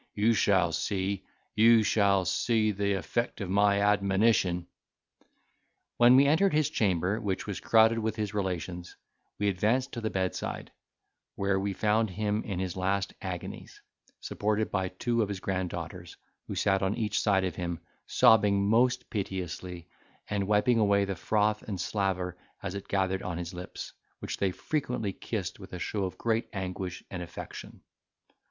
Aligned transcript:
You 0.15 0.33
shall 0.33 0.71
see—you 0.71 1.83
shall 1.83 2.25
see 2.25 2.71
the 2.71 2.93
effect 2.93 3.39
of 3.39 3.51
my 3.51 3.81
admonition," 3.83 4.65
When 5.97 6.15
we 6.15 6.25
entered 6.25 6.53
his 6.53 6.71
chamber, 6.71 7.21
which 7.21 7.45
was 7.45 7.59
crowded 7.59 7.99
with 7.99 8.15
his 8.15 8.33
relations, 8.33 8.95
we 9.37 9.47
advanced 9.47 9.91
to 9.91 10.01
the 10.01 10.09
bedside, 10.09 10.71
where 11.35 11.59
we 11.59 11.73
found 11.73 12.09
him 12.09 12.41
in 12.45 12.57
his 12.57 12.75
last 12.75 13.13
agonies, 13.21 13.79
supported 14.19 14.71
by 14.71 14.87
two 14.87 15.21
of 15.21 15.29
his 15.29 15.39
granddaughters, 15.39 16.17
who 16.47 16.55
sat 16.55 16.81
on 16.81 16.95
each 16.95 17.21
side 17.21 17.43
of 17.43 17.55
him, 17.57 17.79
sobbing 18.07 18.67
most 18.67 19.07
piteously, 19.11 19.87
and 20.27 20.47
wiping 20.47 20.79
away 20.79 21.05
the 21.05 21.15
froth 21.15 21.61
and 21.67 21.79
slaver 21.79 22.35
as 22.63 22.73
it 22.73 22.87
gathered 22.87 23.21
on 23.21 23.37
his 23.37 23.53
lips, 23.53 23.93
which 24.17 24.37
they 24.37 24.49
frequently 24.49 25.13
kissed 25.13 25.59
with 25.59 25.73
a 25.73 25.77
show 25.77 26.05
of 26.05 26.17
great 26.17 26.49
anguish 26.53 27.03
and 27.11 27.21
affection. 27.21 27.81